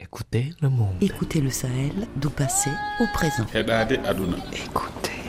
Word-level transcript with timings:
Écoutez 0.00 0.52
le 0.62 0.70
monde. 0.70 0.94
Écoutez 1.02 1.40
le 1.42 1.50
Sahel, 1.50 1.92
du 2.16 2.28
passé 2.30 2.70
au 3.00 3.06
présent. 3.12 3.44
Eh 3.54 3.62
ben, 3.62 3.86
Écoutez. 3.90 5.19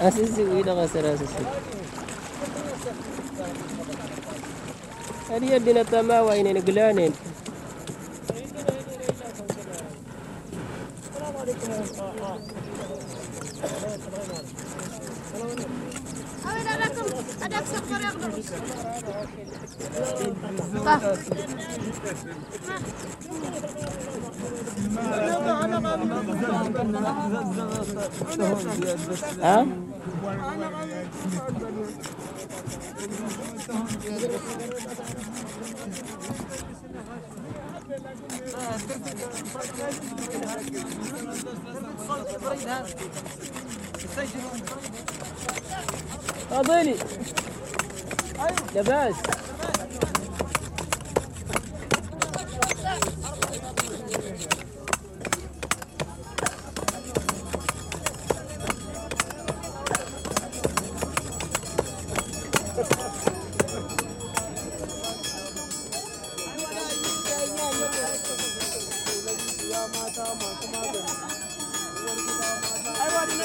أساسي 0.00 0.42
وين 0.44 0.68
غسر 0.68 1.14
أساسي 1.14 1.44
هذه 5.30 5.44
يدنا 5.52 5.82
تما 5.82 6.20
وين 6.20 6.54
نقلانين 6.54 7.12
طه 20.84 21.18
ها؟ 29.42 29.66
فاضلي 46.50 46.94
لباس 48.76 49.14
Sai 73.38 73.44